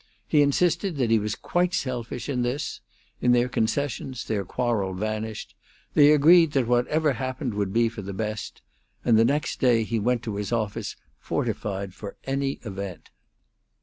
He 0.27 0.41
insisted 0.41 0.95
that 0.97 1.11
he 1.11 1.19
was 1.19 1.35
quite 1.35 1.75
selfish 1.75 2.27
in 2.27 2.41
this; 2.41 2.81
in 3.21 3.33
their 3.33 3.47
concessions 3.47 4.25
their 4.25 4.43
quarrel 4.43 4.95
vanished; 4.95 5.53
they 5.93 6.11
agreed 6.11 6.53
that 6.53 6.65
whatever 6.65 7.13
happened 7.13 7.53
would 7.53 7.71
be 7.71 7.87
for 7.87 8.01
the 8.01 8.11
best; 8.11 8.63
and 9.05 9.15
the 9.15 9.23
next 9.23 9.59
day 9.59 9.83
he 9.83 9.99
went 9.99 10.23
to 10.23 10.37
his 10.37 10.51
office 10.51 10.95
fortified 11.19 11.93
for 11.93 12.17
any 12.25 12.53
event. 12.63 13.11